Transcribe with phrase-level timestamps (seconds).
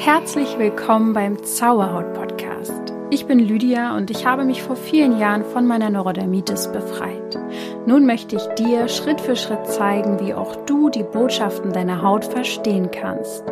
[0.00, 2.94] Herzlich willkommen beim Zauberhaut Podcast.
[3.10, 7.38] Ich bin Lydia und ich habe mich vor vielen Jahren von meiner Neurodermitis befreit.
[7.84, 12.24] Nun möchte ich dir Schritt für Schritt zeigen, wie auch du die Botschaften deiner Haut
[12.24, 13.44] verstehen kannst.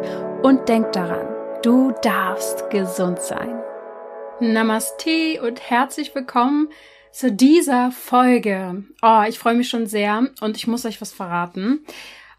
[0.42, 1.26] Und denk daran,
[1.62, 3.54] du darfst gesund sein.
[4.40, 6.70] Namaste und herzlich willkommen
[7.12, 8.84] zu dieser Folge.
[9.02, 11.84] Oh, ich freue mich schon sehr und ich muss euch was verraten.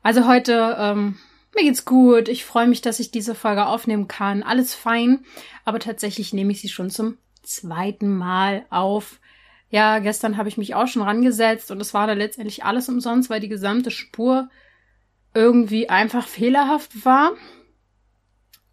[0.02, 1.20] Also heute ähm,
[1.60, 4.44] mir geht's gut, ich freue mich, dass ich diese Folge aufnehmen kann.
[4.44, 5.26] Alles fein,
[5.66, 9.20] aber tatsächlich nehme ich sie schon zum zweiten Mal auf.
[9.70, 13.30] Ja, gestern habe ich mich auch schon rangesetzt und es war da letztendlich alles umsonst,
[13.30, 14.50] weil die gesamte Spur
[15.34, 17.34] irgendwie einfach fehlerhaft war.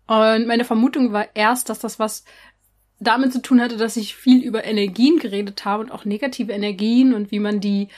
[0.07, 2.25] Und meine Vermutung war erst, dass das was
[2.99, 7.13] damit zu tun hatte, dass ich viel über Energien geredet habe und auch negative Energien
[7.13, 7.89] und wie man die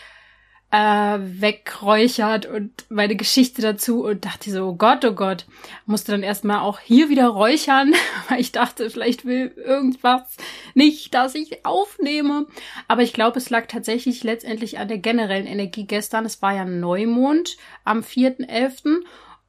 [0.71, 5.47] äh, wegräuchert und meine Geschichte dazu und dachte so, oh Gott, oh Gott,
[5.87, 7.95] musste dann erstmal auch hier wieder räuchern,
[8.29, 10.37] weil ich dachte, vielleicht will irgendwas
[10.75, 12.47] nicht, dass ich aufnehme.
[12.87, 16.27] Aber ich glaube, es lag tatsächlich letztendlich an der generellen Energie gestern.
[16.27, 19.01] Es war ja Neumond am 4.11.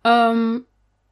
[0.05, 0.65] Ähm,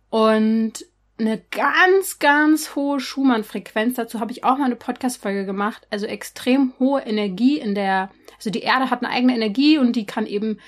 [0.10, 0.86] und
[1.20, 3.96] eine ganz, ganz hohe Schumann-Frequenz.
[3.96, 5.88] Dazu habe ich auch mal eine Podcast-Folge gemacht.
[5.90, 10.06] Also extrem hohe Energie in der, also die Erde hat eine eigene Energie und die
[10.06, 10.60] kann eben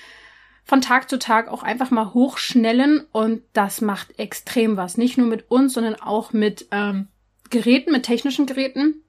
[0.64, 4.98] von Tag zu Tag auch einfach mal hochschnellen und das macht extrem was.
[4.98, 7.08] Nicht nur mit uns, sondern auch mit ähm,
[7.50, 9.04] Geräten, mit technischen Geräten.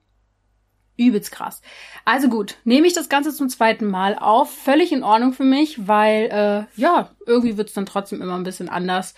[0.97, 1.61] Übelst krass.
[2.03, 4.51] Also gut, nehme ich das Ganze zum zweiten Mal auf.
[4.51, 8.43] Völlig in Ordnung für mich, weil äh, ja, irgendwie wird es dann trotzdem immer ein
[8.43, 9.15] bisschen anders,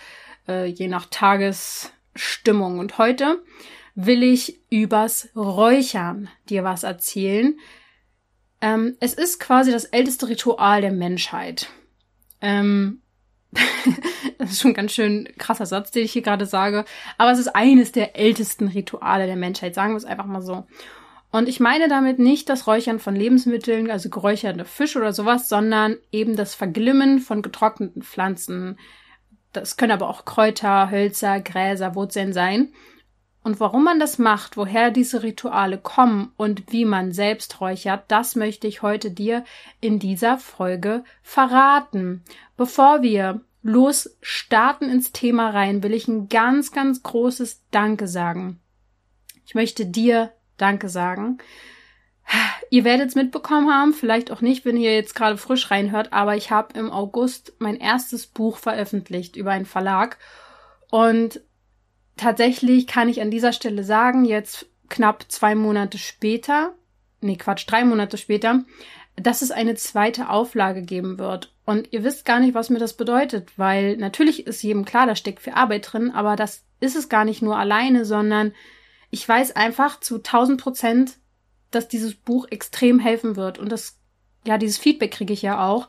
[0.48, 2.80] äh, je nach Tages Stimmung.
[2.80, 3.42] Und heute
[3.96, 7.58] will ich übers Räuchern dir was erzählen.
[8.62, 11.68] Ähm, es ist quasi das älteste Ritual der Menschheit.
[12.42, 13.02] Ähm,
[14.38, 16.86] das ist schon ein ganz schön krasser Satz, den ich hier gerade sage.
[17.18, 20.66] Aber es ist eines der ältesten Rituale der Menschheit, sagen wir es einfach mal so.
[21.32, 25.98] Und ich meine damit nicht das Räuchern von Lebensmitteln, also geräucherte Fisch oder sowas, sondern
[26.12, 28.78] eben das Verglimmen von getrockneten Pflanzen,
[29.54, 32.74] das können aber auch Kräuter, Hölzer, Gräser, Wurzeln sein.
[33.44, 38.36] Und warum man das macht, woher diese Rituale kommen und wie man selbst räuchert, das
[38.36, 39.44] möchte ich heute dir
[39.82, 42.24] in dieser Folge verraten.
[42.56, 48.62] Bevor wir los starten ins Thema rein, will ich ein ganz, ganz großes Danke sagen.
[49.46, 51.40] Ich möchte dir Danke sagen,
[52.70, 56.36] Ihr werdet es mitbekommen haben, vielleicht auch nicht, wenn ihr jetzt gerade frisch reinhört, aber
[56.36, 60.18] ich habe im August mein erstes Buch veröffentlicht über einen Verlag.
[60.90, 61.42] Und
[62.18, 66.74] tatsächlich kann ich an dieser Stelle sagen, jetzt knapp zwei Monate später,
[67.22, 68.64] nee Quatsch, drei Monate später,
[69.16, 71.54] dass es eine zweite Auflage geben wird.
[71.66, 75.16] Und ihr wisst gar nicht, was mir das bedeutet, weil natürlich ist jedem klar, da
[75.16, 78.54] steckt viel Arbeit drin, aber das ist es gar nicht nur alleine, sondern
[79.12, 81.18] ich weiß einfach zu 1000 Prozent,
[81.76, 83.60] dass dieses Buch extrem helfen wird.
[83.60, 84.00] Und das,
[84.46, 85.88] ja, dieses Feedback kriege ich ja auch.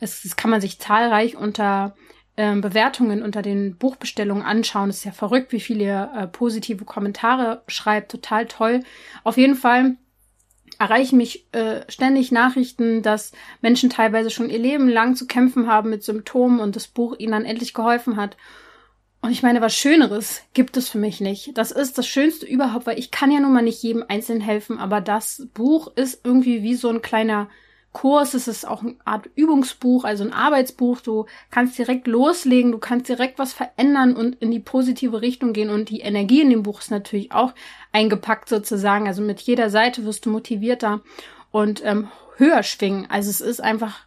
[0.00, 1.94] Es, das kann man sich zahlreich unter
[2.36, 4.90] ähm, Bewertungen unter den Buchbestellungen anschauen.
[4.90, 8.10] Es ist ja verrückt, wie viele äh, positive Kommentare schreibt.
[8.10, 8.82] Total toll.
[9.24, 9.96] Auf jeden Fall
[10.78, 13.32] erreichen mich äh, ständig Nachrichten, dass
[13.62, 17.32] Menschen teilweise schon ihr Leben lang zu kämpfen haben mit Symptomen und das Buch ihnen
[17.32, 18.36] dann endlich geholfen hat.
[19.22, 21.56] Und ich meine, was Schöneres gibt es für mich nicht.
[21.58, 24.78] Das ist das Schönste überhaupt, weil ich kann ja nun mal nicht jedem Einzelnen helfen,
[24.78, 27.48] aber das Buch ist irgendwie wie so ein kleiner
[27.92, 28.34] Kurs.
[28.34, 31.00] Es ist auch eine Art Übungsbuch, also ein Arbeitsbuch.
[31.00, 35.70] Du kannst direkt loslegen, du kannst direkt was verändern und in die positive Richtung gehen.
[35.70, 37.54] Und die Energie in dem Buch ist natürlich auch
[37.92, 39.06] eingepackt sozusagen.
[39.06, 41.00] Also mit jeder Seite wirst du motivierter
[41.50, 43.06] und ähm, höher schwingen.
[43.08, 44.06] Also es ist einfach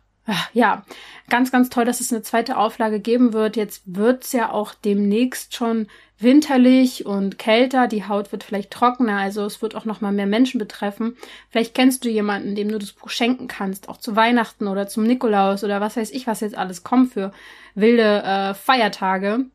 [0.54, 0.86] ja,
[1.30, 3.56] ganz, ganz toll, dass es eine zweite Auflage geben wird.
[3.56, 5.88] Jetzt wird's ja auch demnächst schon
[6.20, 7.88] winterlich und kälter.
[7.88, 11.16] Die Haut wird vielleicht trockener, also es wird auch noch mal mehr Menschen betreffen.
[11.50, 15.04] Vielleicht kennst du jemanden, dem du das Buch schenken kannst, auch zu Weihnachten oder zum
[15.04, 17.32] Nikolaus oder was weiß ich, was jetzt alles kommt für
[17.74, 19.46] wilde äh, Feiertage.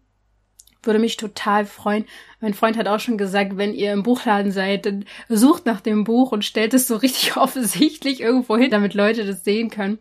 [0.82, 2.04] Würde mich total freuen.
[2.40, 6.04] Mein Freund hat auch schon gesagt, wenn ihr im Buchladen seid, dann sucht nach dem
[6.04, 9.98] Buch und stellt es so richtig offensichtlich irgendwo hin, damit Leute das sehen können.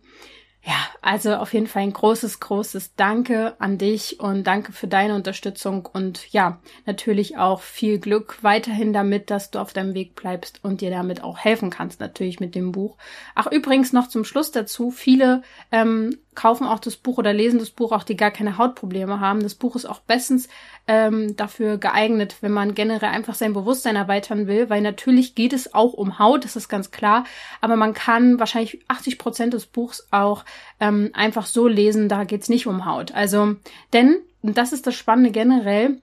[0.65, 5.13] Ja, also auf jeden Fall ein großes, großes Danke an dich und danke für deine
[5.13, 10.63] Unterstützung und ja, natürlich auch viel Glück weiterhin damit, dass du auf deinem Weg bleibst
[10.63, 12.95] und dir damit auch helfen kannst, natürlich mit dem Buch.
[13.35, 17.69] Ach, übrigens noch zum Schluss dazu, viele ähm, kaufen auch das Buch oder lesen das
[17.69, 19.41] Buch auch, die gar keine Hautprobleme haben.
[19.43, 20.49] Das Buch ist auch bestens
[20.87, 25.73] ähm, dafür geeignet, wenn man generell einfach sein Bewusstsein erweitern will, weil natürlich geht es
[25.73, 27.25] auch um Haut, das ist ganz klar,
[27.61, 30.45] aber man kann wahrscheinlich 80 Prozent des Buchs auch
[30.79, 33.13] ähm, einfach so lesen, da geht's nicht um Haut.
[33.13, 33.55] Also,
[33.93, 36.01] denn, und das ist das Spannende generell,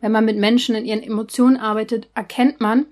[0.00, 2.86] Wenn man mit Menschen in ihren Emotionen arbeitet, erkennt man,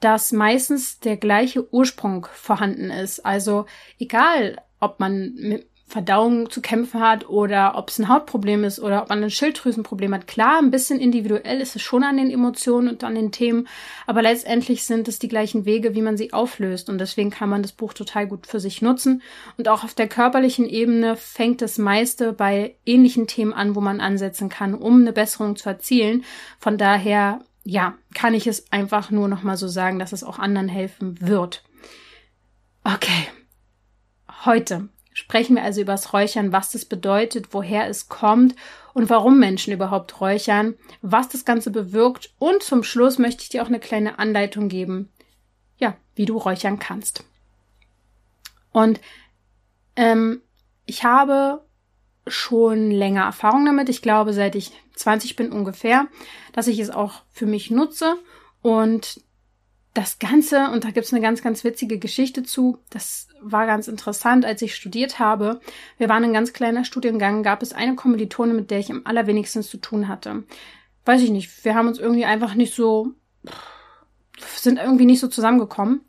[0.00, 3.24] dass meistens der gleiche Ursprung vorhanden ist.
[3.24, 3.66] Also
[3.98, 9.02] egal, ob man mit Verdauung zu kämpfen hat oder ob es ein Hautproblem ist oder
[9.02, 10.26] ob man ein Schilddrüsenproblem hat.
[10.26, 13.68] Klar, ein bisschen individuell ist es schon an den Emotionen und an den Themen,
[14.04, 17.62] aber letztendlich sind es die gleichen Wege, wie man sie auflöst und deswegen kann man
[17.62, 19.22] das Buch total gut für sich nutzen
[19.58, 24.00] und auch auf der körperlichen Ebene fängt das meiste bei ähnlichen Themen an, wo man
[24.00, 26.24] ansetzen kann, um eine Besserung zu erzielen.
[26.58, 30.40] Von daher, ja, kann ich es einfach nur noch mal so sagen, dass es auch
[30.40, 31.62] anderen helfen wird.
[32.82, 33.28] Okay.
[34.44, 38.54] Heute sprechen wir also über das Räuchern, was das bedeutet, woher es kommt
[38.92, 43.62] und warum Menschen überhaupt räuchern, was das Ganze bewirkt und zum Schluss möchte ich dir
[43.62, 45.10] auch eine kleine Anleitung geben,
[45.78, 47.24] ja, wie du räuchern kannst.
[48.72, 49.00] Und
[49.96, 50.42] ähm,
[50.84, 51.64] ich habe
[52.26, 53.88] schon länger Erfahrung damit.
[53.88, 56.08] Ich glaube, seit ich 20 bin ungefähr,
[56.52, 58.18] dass ich es auch für mich nutze
[58.60, 59.22] und
[59.96, 64.44] das Ganze, und da gibt's eine ganz, ganz witzige Geschichte zu, das war ganz interessant,
[64.44, 65.60] als ich studiert habe.
[65.96, 69.62] Wir waren ein ganz kleiner Studiengang, gab es eine Kommilitone, mit der ich am allerwenigsten
[69.62, 70.44] zu tun hatte.
[71.06, 73.12] Weiß ich nicht, wir haben uns irgendwie einfach nicht so,
[74.56, 76.02] sind irgendwie nicht so zusammengekommen.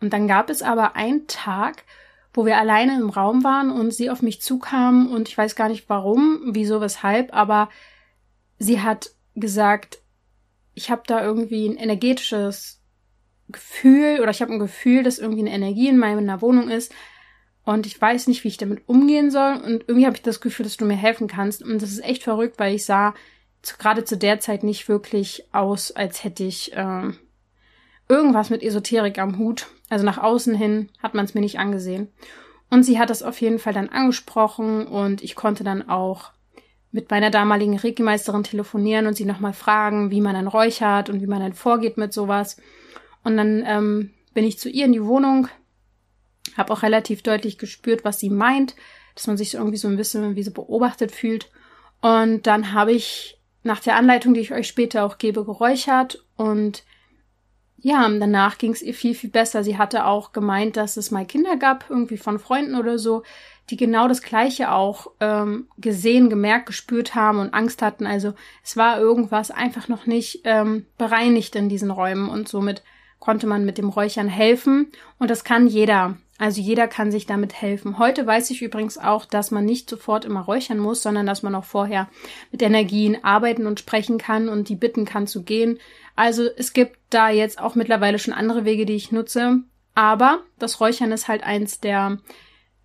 [0.00, 1.84] Und dann gab es aber einen Tag,
[2.32, 5.68] wo wir alleine im Raum waren und sie auf mich zukam und ich weiß gar
[5.68, 7.68] nicht warum, wieso, weshalb, aber
[8.58, 9.98] sie hat gesagt,
[10.72, 12.80] ich habe da irgendwie ein energetisches
[13.48, 16.92] Gefühl oder ich habe ein Gefühl, dass irgendwie eine Energie in meiner Wohnung ist
[17.64, 20.64] und ich weiß nicht, wie ich damit umgehen soll und irgendwie habe ich das Gefühl,
[20.64, 23.14] dass du mir helfen kannst und das ist echt verrückt, weil ich sah
[23.62, 27.10] zu, gerade zu der Zeit nicht wirklich aus, als hätte ich äh,
[28.08, 29.66] irgendwas mit Esoterik am Hut.
[29.88, 32.08] Also nach außen hin hat man es mir nicht angesehen.
[32.70, 36.32] Und sie hat das auf jeden Fall dann angesprochen und ich konnte dann auch
[36.90, 41.26] mit meiner damaligen Reiki-Meisterin telefonieren und sie nochmal fragen, wie man dann räuchert und wie
[41.26, 42.56] man dann vorgeht mit sowas.
[43.24, 45.48] Und dann ähm, bin ich zu ihr in die Wohnung,
[46.56, 48.76] habe auch relativ deutlich gespürt, was sie meint,
[49.14, 51.50] dass man sich irgendwie so ein bisschen wie so beobachtet fühlt.
[52.00, 56.84] Und dann habe ich nach der Anleitung, die ich euch später auch gebe, geräuchert und
[57.78, 59.62] ja, danach ging es ihr viel, viel besser.
[59.62, 63.24] Sie hatte auch gemeint, dass es mal Kinder gab, irgendwie von Freunden oder so,
[63.68, 68.06] die genau das Gleiche auch ähm, gesehen, gemerkt, gespürt haben und Angst hatten.
[68.06, 68.32] Also
[68.62, 72.82] es war irgendwas einfach noch nicht ähm, bereinigt in diesen Räumen und somit
[73.24, 76.18] konnte man mit dem Räuchern helfen und das kann jeder.
[76.36, 77.98] Also jeder kann sich damit helfen.
[77.98, 81.54] Heute weiß ich übrigens auch, dass man nicht sofort immer räuchern muss, sondern dass man
[81.54, 82.08] auch vorher
[82.52, 85.78] mit Energien arbeiten und sprechen kann und die bitten kann zu gehen.
[86.16, 89.60] Also es gibt da jetzt auch mittlerweile schon andere Wege, die ich nutze.
[89.94, 92.18] Aber das Räuchern ist halt eins der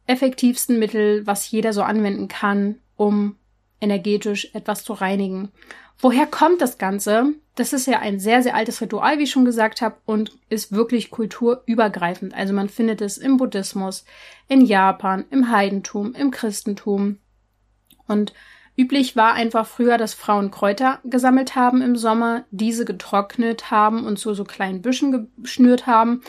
[0.06, 3.36] effektivsten Mittel, was jeder so anwenden kann, um
[3.82, 5.52] energetisch etwas zu reinigen.
[5.98, 7.34] Woher kommt das Ganze?
[7.60, 10.72] Das ist ja ein sehr, sehr altes Ritual, wie ich schon gesagt habe, und ist
[10.72, 12.34] wirklich kulturübergreifend.
[12.34, 14.06] Also man findet es im Buddhismus,
[14.48, 17.18] in Japan, im Heidentum, im Christentum.
[18.08, 18.32] Und
[18.78, 24.18] üblich war einfach früher, dass Frauen Kräuter gesammelt haben im Sommer, diese getrocknet haben und
[24.18, 26.22] zu so kleinen Büschen geschnürt haben.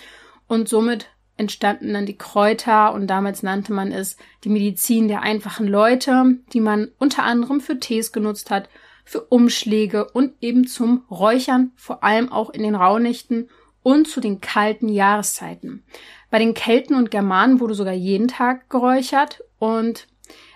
[0.49, 5.69] Und somit entstanden dann die Kräuter und damals nannte man es die Medizin der einfachen
[5.69, 8.69] Leute, die man unter anderem für Tees genutzt hat
[9.11, 13.51] für Umschläge und eben zum Räuchern, vor allem auch in den Rauhnächten
[13.83, 15.83] und zu den kalten Jahreszeiten.
[16.31, 20.07] Bei den Kelten und Germanen wurde sogar jeden Tag geräuchert und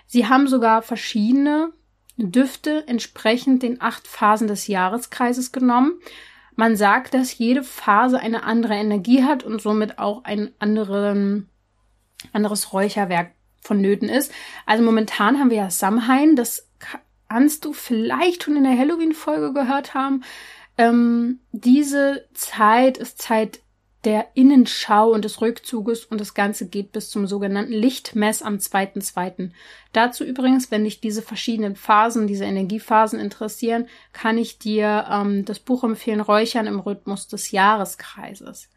[0.07, 1.73] sie haben sogar verschiedene
[2.15, 5.99] Düfte entsprechend den acht Phasen des Jahreskreises genommen.
[6.55, 11.49] Man sagt, dass jede Phase eine andere Energie hat und somit auch ein anderen,
[12.31, 14.31] anderes Räucherwerk vonnöten ist.
[14.65, 16.69] Also momentan haben wir ja Samhain, das
[17.29, 20.23] kannst du vielleicht schon in der Halloween-Folge gehört haben.
[20.77, 23.59] Ähm, diese Zeit ist Zeit
[24.05, 29.49] der Innenschau und des Rückzuges und das Ganze geht bis zum sogenannten Lichtmess am 2.2.
[29.93, 35.59] Dazu übrigens, wenn dich diese verschiedenen Phasen, diese Energiephasen interessieren, kann ich dir ähm, das
[35.59, 38.69] Buch empfehlen, Räuchern im Rhythmus des Jahreskreises.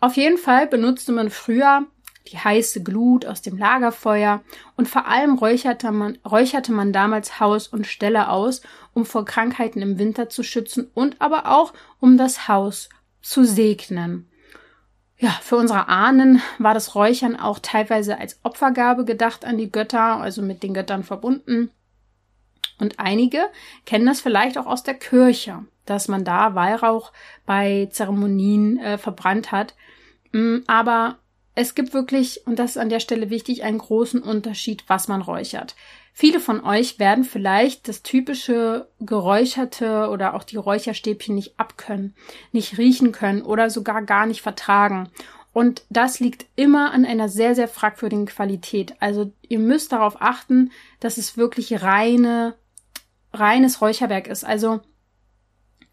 [0.00, 1.86] Auf jeden Fall benutzte man früher
[2.28, 4.42] die heiße Glut aus dem Lagerfeuer
[4.76, 8.62] und vor allem räucherte man, räucherte man damals Haus und Ställe aus,
[8.94, 12.88] um vor Krankheiten im Winter zu schützen und aber auch um das Haus
[13.20, 14.28] zu segnen.
[15.18, 20.16] Ja, für unsere Ahnen war das Räuchern auch teilweise als Opfergabe gedacht an die Götter,
[20.16, 21.70] also mit den Göttern verbunden.
[22.80, 23.44] Und einige
[23.86, 27.12] kennen das vielleicht auch aus der Kirche, dass man da Weihrauch
[27.46, 29.76] bei Zeremonien äh, verbrannt hat.
[30.32, 31.18] Mm, aber
[31.54, 35.20] es gibt wirklich, und das ist an der Stelle wichtig, einen großen Unterschied, was man
[35.20, 35.76] räuchert.
[36.14, 42.14] Viele von euch werden vielleicht das typische geräucherte oder auch die Räucherstäbchen nicht abkönnen,
[42.52, 45.10] nicht riechen können oder sogar gar nicht vertragen.
[45.52, 48.94] Und das liegt immer an einer sehr, sehr fragwürdigen Qualität.
[49.00, 52.54] Also ihr müsst darauf achten, dass es wirklich reine,
[53.32, 54.44] reines Räucherwerk ist.
[54.44, 54.80] Also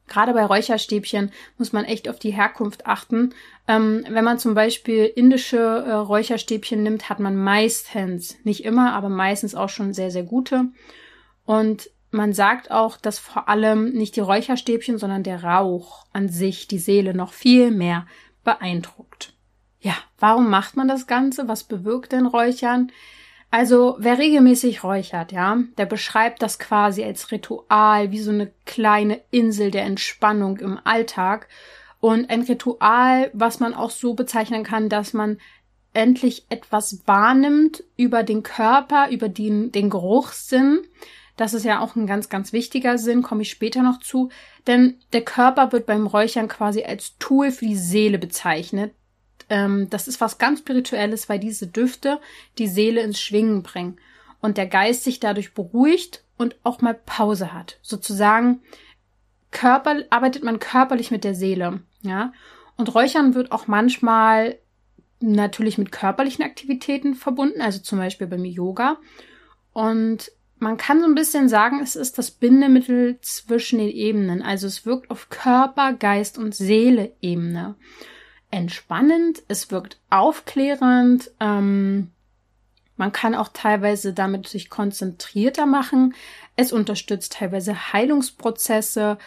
[0.09, 3.33] gerade bei Räucherstäbchen muss man echt auf die Herkunft achten.
[3.67, 9.09] Ähm, wenn man zum Beispiel indische äh, Räucherstäbchen nimmt, hat man meistens, nicht immer, aber
[9.09, 10.65] meistens auch schon sehr, sehr gute.
[11.45, 16.67] Und man sagt auch, dass vor allem nicht die Räucherstäbchen, sondern der Rauch an sich
[16.67, 18.07] die Seele noch viel mehr
[18.43, 19.33] beeindruckt.
[19.79, 21.47] Ja, warum macht man das Ganze?
[21.47, 22.91] Was bewirkt denn Räuchern?
[23.51, 29.21] Also, wer regelmäßig räuchert, ja, der beschreibt das quasi als Ritual, wie so eine kleine
[29.31, 31.47] Insel der Entspannung im Alltag.
[31.99, 35.37] Und ein Ritual, was man auch so bezeichnen kann, dass man
[35.93, 40.81] endlich etwas wahrnimmt über den Körper, über den, den Geruchssinn.
[41.35, 44.29] Das ist ja auch ein ganz, ganz wichtiger Sinn, komme ich später noch zu.
[44.67, 48.93] Denn der Körper wird beim Räuchern quasi als Tool für die Seele bezeichnet.
[49.49, 52.19] Ähm, das ist was ganz Spirituelles, weil diese Düfte
[52.57, 53.97] die Seele ins Schwingen bringen
[54.41, 57.77] und der Geist sich dadurch beruhigt und auch mal Pause hat.
[57.81, 58.61] Sozusagen
[59.51, 62.31] Körper, arbeitet man körperlich mit der Seele, ja.
[62.77, 64.57] Und Räuchern wird auch manchmal
[65.19, 68.97] natürlich mit körperlichen Aktivitäten verbunden, also zum Beispiel beim Yoga.
[69.73, 74.41] Und man kann so ein bisschen sagen, es ist das Bindemittel zwischen den Ebenen.
[74.41, 77.75] Also es wirkt auf Körper, Geist und Seele-Ebene
[78.51, 82.11] entspannend, es wirkt aufklärend, ähm,
[82.99, 86.13] man kann auch teilweise damit sich konzentrierter machen.
[86.57, 89.17] Es unterstützt teilweise Heilungsprozesse.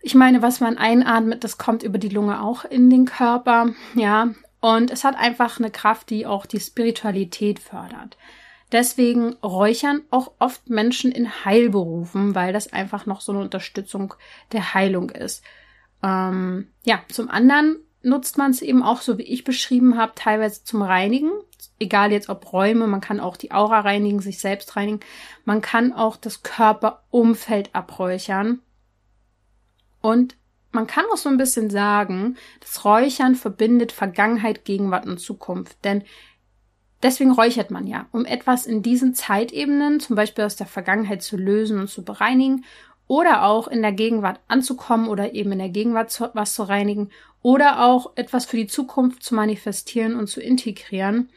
[0.00, 4.30] Ich meine, was man einatmet, das kommt über die Lunge auch in den Körper, ja.
[4.58, 8.18] Und es hat einfach eine Kraft, die auch die Spiritualität fördert.
[8.72, 14.14] Deswegen räuchern auch oft Menschen in Heilberufen, weil das einfach noch so eine Unterstützung
[14.50, 15.44] der Heilung ist.
[16.02, 20.64] Ähm, ja, zum anderen nutzt man es eben auch, so wie ich beschrieben habe, teilweise
[20.64, 21.30] zum Reinigen.
[21.78, 25.00] Egal jetzt ob Räume, man kann auch die Aura reinigen, sich selbst reinigen.
[25.44, 28.60] Man kann auch das Körperumfeld abräuchern.
[30.00, 30.36] Und
[30.72, 35.84] man kann auch so ein bisschen sagen, das Räuchern verbindet Vergangenheit, Gegenwart und Zukunft.
[35.84, 36.04] Denn
[37.02, 41.36] deswegen räuchert man ja, um etwas in diesen Zeitebenen, zum Beispiel aus der Vergangenheit zu
[41.36, 42.64] lösen und zu bereinigen
[43.10, 47.10] oder auch in der Gegenwart anzukommen oder eben in der Gegenwart zu, was zu reinigen
[47.42, 51.28] oder auch etwas für die Zukunft zu manifestieren und zu integrieren.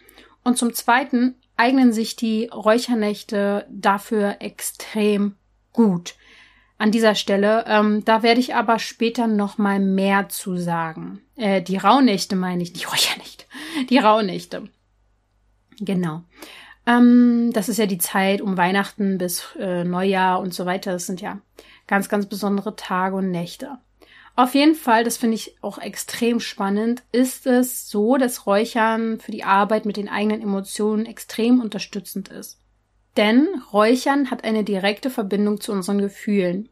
[0.44, 5.34] Und zum Zweiten eignen sich die Räuchernächte dafür extrem
[5.72, 6.13] gut.
[6.77, 11.22] An dieser Stelle, ähm, da werde ich aber später noch mal mehr zu sagen.
[11.38, 13.46] Äh, die Rauhnächte meine ich, nicht Räuchernächte,
[13.89, 14.70] die Rauhnächte.
[15.80, 16.22] Genau.
[16.86, 20.92] Ähm, das ist ja die Zeit um Weihnachten bis äh, Neujahr und so weiter.
[20.92, 21.40] Das sind ja
[21.88, 23.78] ganz, ganz besondere Tage und Nächte.
[24.36, 29.32] Auf jeden Fall, das finde ich auch extrem spannend, ist es so, dass Räuchern für
[29.32, 32.60] die Arbeit mit den eigenen Emotionen extrem unterstützend ist.
[33.16, 36.70] Denn Räuchern hat eine direkte Verbindung zu unseren Gefühlen.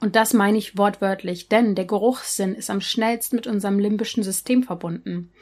[0.00, 4.64] Und das meine ich wortwörtlich, denn der Geruchssinn ist am schnellsten mit unserem limbischen System
[4.64, 5.32] verbunden.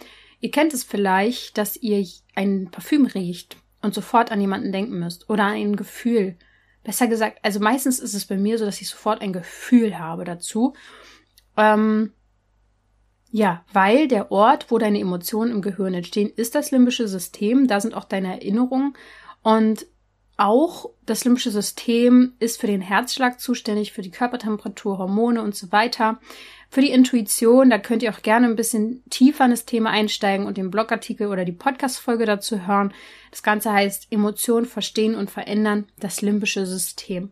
[0.41, 5.29] Ihr kennt es vielleicht, dass ihr ein Parfüm riecht und sofort an jemanden denken müsst
[5.29, 6.37] oder an ein Gefühl.
[6.85, 10.25] Besser gesagt, also meistens ist es bei mir so, dass ich sofort ein Gefühl habe
[10.25, 10.75] dazu.
[11.57, 12.12] Ähm,
[13.31, 17.67] ja, weil der Ort, wo deine Emotionen im Gehirn entstehen, ist das limbische System.
[17.67, 18.95] Da sind auch deine Erinnerungen.
[19.43, 19.87] Und
[20.43, 25.71] auch das limbische System ist für den Herzschlag zuständig, für die Körpertemperatur, Hormone und so
[25.71, 26.19] weiter.
[26.69, 30.47] Für die Intuition, da könnt ihr auch gerne ein bisschen tiefer in das Thema einsteigen
[30.47, 32.93] und den Blogartikel oder die Podcast-Folge dazu hören.
[33.31, 37.31] Das Ganze heißt Emotionen verstehen und verändern, das limbische System.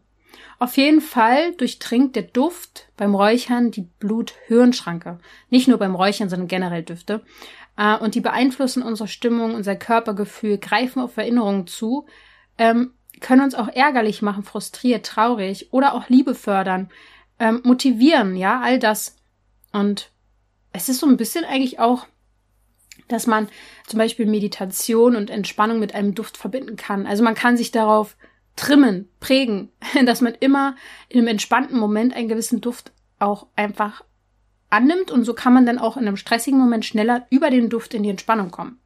[0.60, 5.18] Auf jeden Fall durchdringt der Duft beim Räuchern die Blut-Hirn-Schranke.
[5.48, 7.22] Nicht nur beim Räuchern, sondern generell Düfte.
[7.76, 12.06] Äh, und die beeinflussen unsere Stimmung, unser Körpergefühl, greifen auf Erinnerungen zu,
[12.58, 16.90] ähm, können uns auch ärgerlich machen, frustriert, traurig oder auch Liebe fördern,
[17.38, 19.16] ähm, motivieren, ja, all das.
[19.72, 20.10] Und
[20.72, 22.06] es ist so ein bisschen eigentlich auch,
[23.08, 23.48] dass man
[23.86, 27.06] zum Beispiel Meditation und Entspannung mit einem Duft verbinden kann.
[27.06, 28.16] Also man kann sich darauf
[28.56, 29.70] trimmen, prägen,
[30.04, 30.76] dass man immer
[31.08, 34.04] in einem entspannten Moment einen gewissen Duft auch einfach
[34.70, 37.92] annimmt und so kann man dann auch in einem stressigen Moment schneller über den Duft
[37.92, 38.78] in die Entspannung kommen.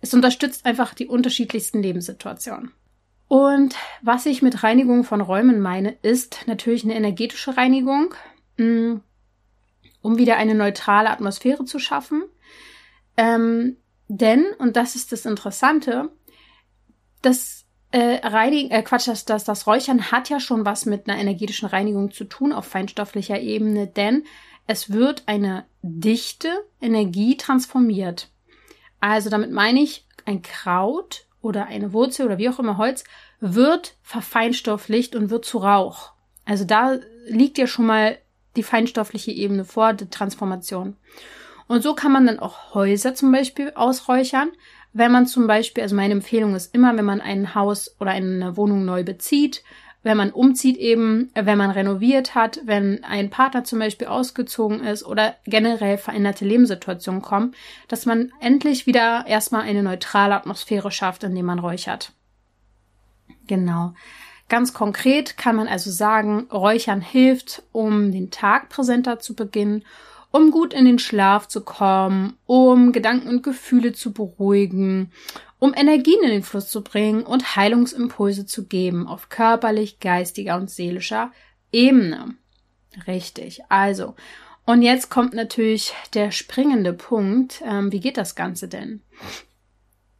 [0.00, 2.72] Es unterstützt einfach die unterschiedlichsten Lebenssituationen.
[3.34, 8.14] Und was ich mit Reinigung von Räumen meine, ist natürlich eine energetische Reinigung.
[8.58, 8.98] Mm,
[10.02, 12.22] um wieder eine neutrale Atmosphäre zu schaffen.
[13.16, 13.76] Ähm,
[14.06, 16.10] denn, und das ist das Interessante,
[17.22, 21.20] das äh, Reinigen, äh, Quatsch, das, das, das Räuchern hat ja schon was mit einer
[21.20, 24.22] energetischen Reinigung zu tun auf feinstofflicher Ebene, denn
[24.68, 26.50] es wird eine dichte
[26.80, 28.30] Energie transformiert.
[29.00, 33.04] Also damit meine ich, ein Kraut oder eine Wurzel oder wie auch immer Holz
[33.52, 36.12] wird verfeinstofflicht und wird zu Rauch.
[36.46, 36.96] Also da
[37.26, 38.16] liegt ja schon mal
[38.56, 40.96] die feinstoffliche Ebene vor, die Transformation.
[41.66, 44.50] Und so kann man dann auch Häuser zum Beispiel ausräuchern.
[44.94, 48.56] Wenn man zum Beispiel, also meine Empfehlung ist immer, wenn man ein Haus oder eine
[48.56, 49.62] Wohnung neu bezieht,
[50.02, 55.04] wenn man umzieht eben, wenn man renoviert hat, wenn ein Partner zum Beispiel ausgezogen ist
[55.04, 57.54] oder generell veränderte Lebenssituationen kommen,
[57.88, 62.12] dass man endlich wieder erstmal eine neutrale Atmosphäre schafft, indem man räuchert.
[63.46, 63.94] Genau.
[64.48, 69.84] Ganz konkret kann man also sagen, Räuchern hilft, um den Tag präsenter zu beginnen,
[70.30, 75.12] um gut in den Schlaf zu kommen, um Gedanken und Gefühle zu beruhigen,
[75.58, 80.70] um Energien in den Fluss zu bringen und Heilungsimpulse zu geben auf körperlich, geistiger und
[80.70, 81.30] seelischer
[81.72, 82.34] Ebene.
[83.06, 83.62] Richtig.
[83.68, 84.14] Also,
[84.66, 87.62] und jetzt kommt natürlich der springende Punkt.
[87.66, 89.02] Ähm, wie geht das Ganze denn?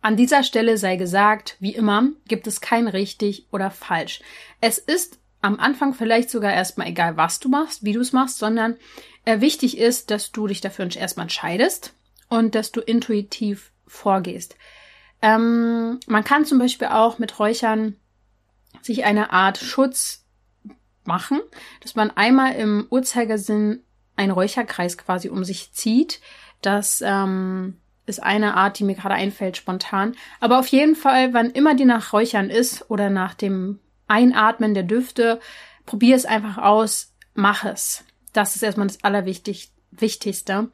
[0.05, 4.21] An dieser Stelle sei gesagt, wie immer, gibt es kein richtig oder falsch.
[4.61, 8.37] Es ist am Anfang vielleicht sogar erstmal egal, was du machst, wie du es machst,
[8.37, 8.77] sondern
[9.25, 11.95] äh, wichtig ist, dass du dich dafür erstmal entscheidest
[12.29, 14.57] und dass du intuitiv vorgehst.
[15.23, 17.97] Ähm, man kann zum Beispiel auch mit Räuchern
[18.83, 20.27] sich eine Art Schutz
[21.05, 21.41] machen,
[21.81, 23.83] dass man einmal im Uhrzeigersinn
[24.17, 26.21] einen Räucherkreis quasi um sich zieht.
[26.61, 30.15] Das ähm, ist eine Art, die mir gerade einfällt, spontan.
[30.41, 34.83] Aber auf jeden Fall, wann immer die nach Räuchern ist oder nach dem Einatmen der
[34.83, 35.41] Düfte,
[35.87, 38.05] probier es einfach aus, mach es.
[38.33, 40.71] Das ist erstmal das Allerwichtigste.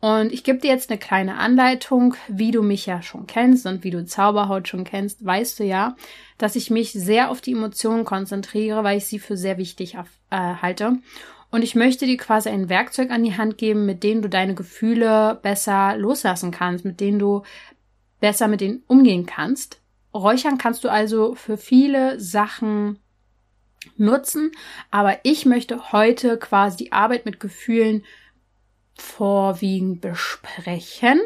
[0.00, 3.84] Und ich gebe dir jetzt eine kleine Anleitung, wie du mich ja schon kennst und
[3.84, 5.94] wie du Zauberhaut schon kennst, weißt du ja,
[6.38, 10.04] dass ich mich sehr auf die Emotionen konzentriere, weil ich sie für sehr wichtig äh,
[10.30, 10.98] halte.
[11.50, 14.54] Und ich möchte dir quasi ein Werkzeug an die Hand geben, mit dem du deine
[14.54, 17.42] Gefühle besser loslassen kannst, mit denen du
[18.20, 19.80] besser mit denen umgehen kannst.
[20.14, 22.98] Räuchern kannst du also für viele Sachen
[23.96, 24.52] nutzen,
[24.90, 28.04] aber ich möchte heute quasi die Arbeit mit Gefühlen
[28.94, 31.20] vorwiegend besprechen.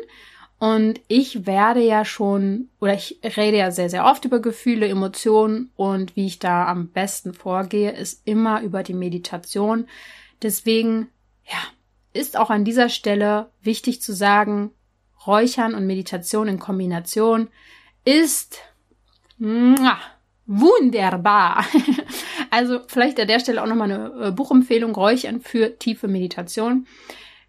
[0.59, 5.70] Und ich werde ja schon, oder ich rede ja sehr, sehr oft über Gefühle, Emotionen
[5.77, 9.87] und wie ich da am besten vorgehe, ist immer über die Meditation.
[10.42, 11.09] Deswegen,
[11.44, 11.59] ja,
[12.12, 14.70] ist auch an dieser Stelle wichtig zu sagen,
[15.27, 17.49] Räuchern und Meditation in Kombination
[18.05, 18.59] ist
[19.38, 19.99] muah,
[20.47, 21.64] wunderbar.
[22.51, 26.87] also vielleicht an der Stelle auch nochmal eine äh, Buchempfehlung, Räuchern für tiefe Meditation.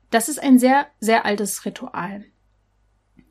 [0.10, 2.26] Das ist ein sehr, sehr altes Ritual.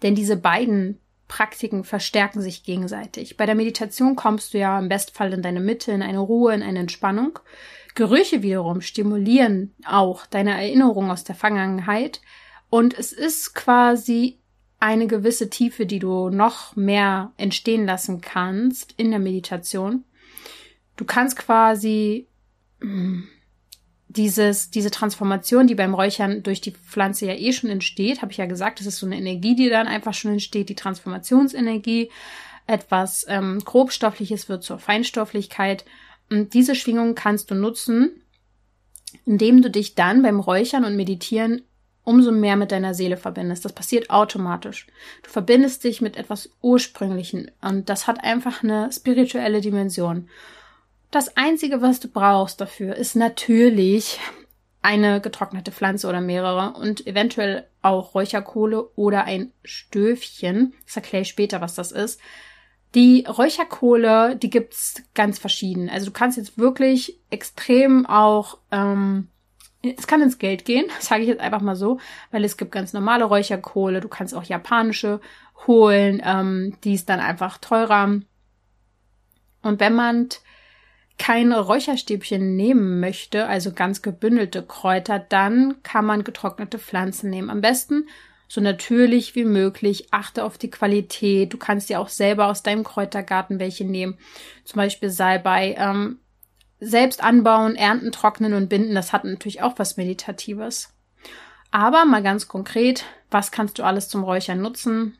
[0.03, 3.37] Denn diese beiden Praktiken verstärken sich gegenseitig.
[3.37, 6.63] Bei der Meditation kommst du ja im Bestfall in deine Mitte, in eine Ruhe, in
[6.63, 7.39] eine Entspannung.
[7.95, 12.21] Gerüche wiederum stimulieren auch deine Erinnerung aus der Vergangenheit.
[12.71, 14.41] Und es ist quasi
[14.81, 20.05] eine gewisse Tiefe, die du noch mehr entstehen lassen kannst in der Meditation.
[20.97, 22.27] Du kannst quasi
[22.81, 23.29] hm,
[24.09, 28.39] dieses, diese Transformation, die beim Räuchern durch die Pflanze ja eh schon entsteht, habe ich
[28.39, 32.11] ja gesagt, das ist so eine Energie, die dann einfach schon entsteht, die Transformationsenergie.
[32.67, 35.85] Etwas ähm, grobstoffliches wird zur Feinstofflichkeit.
[36.35, 38.11] Und diese Schwingung kannst du nutzen,
[39.25, 41.63] indem du dich dann beim Räuchern und Meditieren
[42.03, 43.65] umso mehr mit deiner Seele verbindest.
[43.65, 44.89] Das passiert automatisch.
[45.23, 50.29] Du verbindest dich mit etwas Ursprünglichen und das hat einfach eine spirituelle Dimension.
[51.13, 54.19] Das Einzige, was du brauchst dafür, ist natürlich
[54.83, 60.75] eine getrocknete Pflanze oder mehrere und eventuell auch Räucherkohle oder ein Stöfchen.
[60.85, 62.21] Das erkläre ich später, was das ist.
[62.95, 65.91] Die Räucherkohle, die gibt's ganz verschieden.
[65.91, 69.29] Also du kannst jetzt wirklich extrem auch, ähm,
[69.83, 71.99] es kann ins Geld gehen, sage ich jetzt einfach mal so,
[72.31, 74.01] weil es gibt ganz normale Räucherkohle.
[74.01, 75.21] Du kannst auch japanische
[75.67, 78.21] holen, ähm, die ist dann einfach teurer.
[79.63, 80.29] Und wenn man
[81.19, 87.51] kein Räucherstäbchen nehmen möchte, also ganz gebündelte Kräuter, dann kann man getrocknete Pflanzen nehmen.
[87.51, 88.09] Am besten
[88.49, 90.09] so natürlich wie möglich.
[90.13, 91.53] Achte auf die Qualität.
[91.53, 94.19] Du kannst dir auch selber aus deinem Kräutergarten welche nehmen.
[94.65, 95.75] Zum Beispiel Salbei.
[95.79, 96.19] Ähm,
[96.81, 100.93] selbst anbauen, ernten, trocknen und binden, das hat natürlich auch was Meditatives.
[101.71, 105.17] Aber mal ganz konkret, was kannst du alles zum Räuchern nutzen?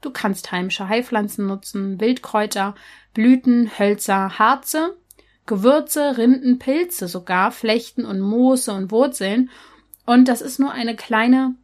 [0.00, 2.74] Du kannst heimische Heilpflanzen nutzen, Wildkräuter,
[3.12, 4.96] Blüten, Hölzer, Harze,
[5.46, 9.50] Gewürze, Rinden, Pilze sogar, Flechten und Moose und Wurzeln.
[10.06, 11.56] Und das ist nur eine kleine,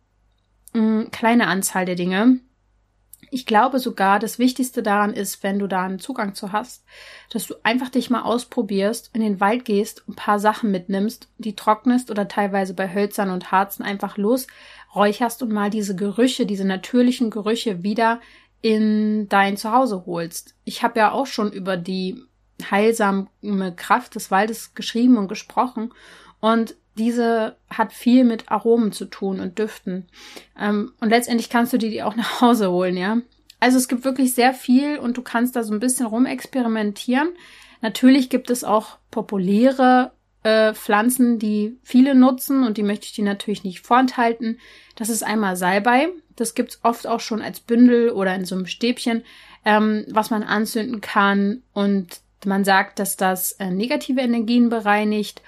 [0.76, 2.40] mh, mm, kleine Anzahl der Dinge.
[3.30, 6.84] Ich glaube sogar, das Wichtigste daran ist, wenn du da einen Zugang zu hast,
[7.30, 11.56] dass du einfach dich mal ausprobierst, in den Wald gehst, ein paar Sachen mitnimmst, die
[11.56, 17.30] trocknest oder teilweise bei Hölzern und Harzen einfach losräucherst und mal diese Gerüche, diese natürlichen
[17.30, 18.20] Gerüche wieder
[18.62, 20.54] in dein Zuhause holst.
[20.64, 22.22] Ich habe ja auch schon über die
[22.70, 23.28] heilsame
[23.74, 25.92] Kraft des Waldes geschrieben und gesprochen
[26.40, 30.08] und diese hat viel mit Aromen zu tun und Düften.
[30.58, 33.18] Ähm, und letztendlich kannst du die auch nach Hause holen, ja.
[33.60, 37.28] Also es gibt wirklich sehr viel und du kannst da so ein bisschen rumexperimentieren.
[37.80, 43.24] Natürlich gibt es auch populäre äh, Pflanzen, die viele nutzen und die möchte ich dir
[43.24, 44.58] natürlich nicht vorenthalten.
[44.94, 46.08] Das ist einmal Salbei.
[46.36, 49.24] Das gibt's oft auch schon als Bündel oder in so einem Stäbchen,
[49.64, 51.62] ähm, was man anzünden kann.
[51.72, 55.42] Und man sagt, dass das äh, negative Energien bereinigt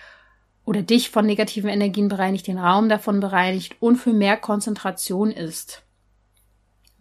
[0.68, 5.83] oder dich von negativen Energien bereinigt, den Raum davon bereinigt und für mehr Konzentration ist.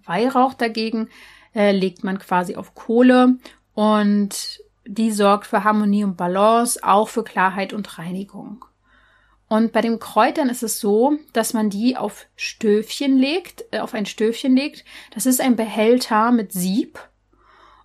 [0.06, 1.10] Weihrauch dagegen
[1.53, 3.36] äh, legt man quasi auf Kohle
[3.73, 8.63] und die sorgt für Harmonie und Balance, auch für Klarheit und Reinigung.
[9.49, 13.93] Und bei den Kräutern ist es so, dass man die auf Stöfchen legt, äh, auf
[13.93, 14.86] ein Stöfchen legt.
[15.13, 16.99] Das ist ein Behälter mit Sieb.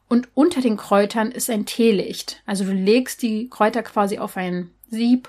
[0.09, 2.41] Und unter den Kräutern ist ein Teelicht.
[2.47, 5.29] Also du legst die Kräuter quasi auf ein Sieb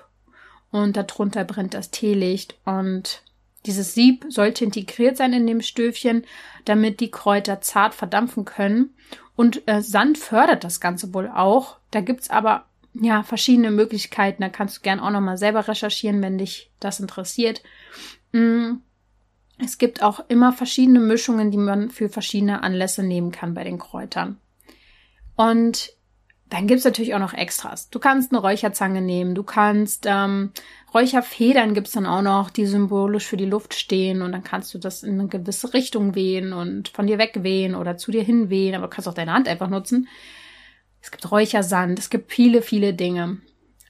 [0.73, 3.21] und darunter brennt das Teelicht und
[3.67, 6.25] dieses Sieb sollte integriert sein in dem Stöfchen,
[6.65, 8.95] damit die Kräuter zart verdampfen können.
[9.35, 11.77] Und äh, Sand fördert das Ganze wohl auch.
[11.91, 14.41] Da gibt's aber ja verschiedene Möglichkeiten.
[14.41, 17.61] Da kannst du gern auch nochmal selber recherchieren, wenn dich das interessiert.
[18.31, 18.77] Mm.
[19.59, 23.77] Es gibt auch immer verschiedene Mischungen, die man für verschiedene Anlässe nehmen kann bei den
[23.77, 24.39] Kräutern.
[25.35, 25.93] Und
[26.53, 27.89] dann gibt's natürlich auch noch Extras.
[27.89, 30.51] Du kannst eine Räucherzange nehmen, du kannst ähm,
[30.93, 34.77] Räucherfedern gibt's dann auch noch, die symbolisch für die Luft stehen und dann kannst du
[34.77, 38.85] das in eine gewisse Richtung wehen und von dir wegwehen oder zu dir hinwehen, aber
[38.85, 40.07] du kannst auch deine Hand einfach nutzen.
[41.01, 43.39] Es gibt Räuchersand, es gibt viele, viele Dinge.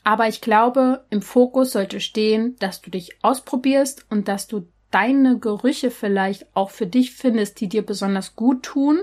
[0.05, 5.37] Aber ich glaube, im Fokus sollte stehen, dass du dich ausprobierst und dass du deine
[5.37, 9.01] Gerüche vielleicht auch für dich findest, die dir besonders gut tun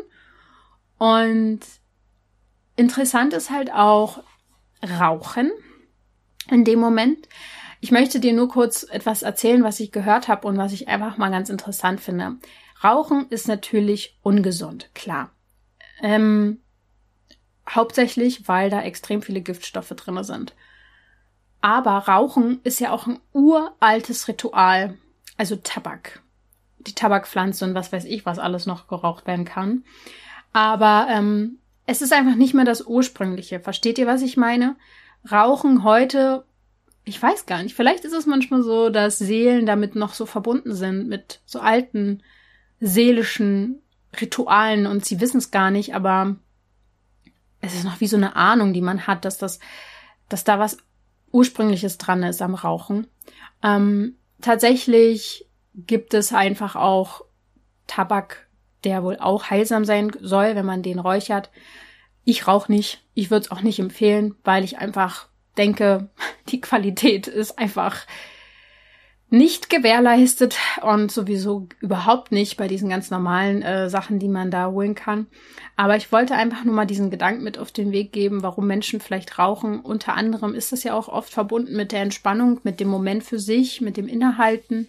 [0.96, 1.60] und
[2.80, 4.22] Interessant ist halt auch
[4.82, 5.52] Rauchen
[6.50, 7.28] in dem Moment.
[7.80, 11.18] Ich möchte dir nur kurz etwas erzählen, was ich gehört habe und was ich einfach
[11.18, 12.36] mal ganz interessant finde.
[12.82, 15.28] Rauchen ist natürlich ungesund, klar.
[16.00, 16.62] Ähm,
[17.68, 20.54] hauptsächlich, weil da extrem viele Giftstoffe drin sind.
[21.60, 24.96] Aber Rauchen ist ja auch ein uraltes Ritual,
[25.36, 26.22] also Tabak.
[26.78, 29.84] Die Tabakpflanze und was weiß ich, was alles noch geraucht werden kann.
[30.54, 31.58] Aber ähm,
[31.90, 33.58] es ist einfach nicht mehr das Ursprüngliche.
[33.58, 34.76] Versteht ihr, was ich meine?
[35.30, 36.44] Rauchen heute,
[37.04, 40.72] ich weiß gar nicht, vielleicht ist es manchmal so, dass Seelen damit noch so verbunden
[40.72, 42.22] sind mit so alten
[42.78, 43.82] seelischen
[44.20, 46.36] Ritualen und sie wissen es gar nicht, aber
[47.60, 49.58] es ist noch wie so eine Ahnung, die man hat, dass das,
[50.28, 50.78] dass da was
[51.32, 53.08] Ursprüngliches dran ist am Rauchen.
[53.64, 57.22] Ähm, tatsächlich gibt es einfach auch
[57.88, 58.48] Tabak,
[58.84, 61.50] der wohl auch heilsam sein soll, wenn man den räuchert.
[62.24, 63.02] Ich rauche nicht.
[63.14, 66.08] Ich würde es auch nicht empfehlen, weil ich einfach denke,
[66.48, 68.06] die Qualität ist einfach
[69.32, 74.68] nicht gewährleistet und sowieso überhaupt nicht bei diesen ganz normalen äh, Sachen, die man da
[74.68, 75.28] holen kann.
[75.76, 78.98] Aber ich wollte einfach nur mal diesen Gedanken mit auf den Weg geben, warum Menschen
[78.98, 79.80] vielleicht rauchen.
[79.80, 83.38] Unter anderem ist das ja auch oft verbunden mit der Entspannung, mit dem Moment für
[83.38, 84.88] sich, mit dem Innehalten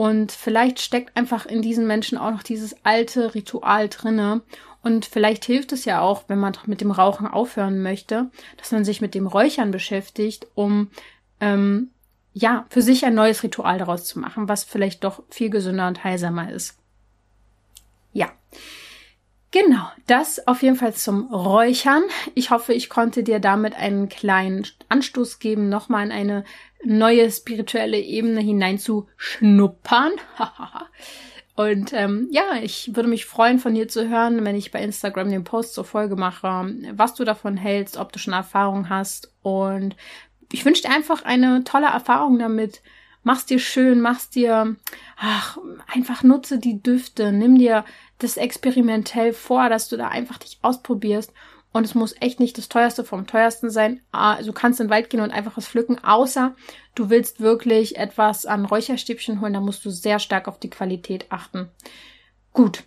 [0.00, 4.40] und vielleicht steckt einfach in diesen Menschen auch noch dieses alte Ritual drinne.
[4.82, 8.72] Und vielleicht hilft es ja auch, wenn man doch mit dem Rauchen aufhören möchte, dass
[8.72, 10.88] man sich mit dem Räuchern beschäftigt, um
[11.38, 11.90] ähm,
[12.32, 16.02] ja für sich ein neues Ritual daraus zu machen, was vielleicht doch viel gesünder und
[16.02, 16.78] heilsamer ist.
[18.14, 18.30] Ja.
[19.52, 22.04] Genau, das auf jeden Fall zum Räuchern.
[22.34, 26.44] Ich hoffe, ich konnte dir damit einen kleinen Anstoß geben, nochmal in eine
[26.84, 30.12] neue spirituelle Ebene hineinzuschnuppern.
[31.56, 35.30] Und ähm, ja, ich würde mich freuen, von dir zu hören, wenn ich bei Instagram
[35.30, 39.32] den Post zur Folge mache, was du davon hältst, ob du schon Erfahrung hast.
[39.42, 39.96] Und
[40.52, 42.82] ich wünsche dir einfach eine tolle Erfahrung damit.
[43.22, 44.76] Mach's dir schön, mach's dir,
[45.18, 45.58] ach,
[45.92, 47.84] einfach nutze die Düfte, nimm dir
[48.18, 51.32] das experimentell vor, dass du da einfach dich ausprobierst
[51.72, 54.00] und es muss echt nicht das teuerste vom teuersten sein.
[54.10, 56.54] Also du kannst in den Wald gehen und einfach was pflücken, außer
[56.94, 61.26] du willst wirklich etwas an Räucherstäbchen holen, da musst du sehr stark auf die Qualität
[61.30, 61.68] achten.
[62.52, 62.84] Gut.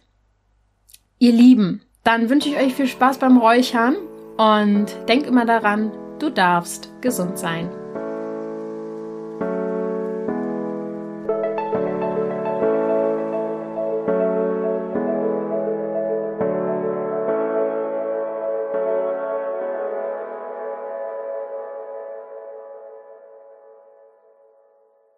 [1.19, 3.95] Ihr Lieben, dann wünsche ich euch viel Spaß beim Räuchern
[4.37, 7.69] und denk immer daran, du darfst gesund sein.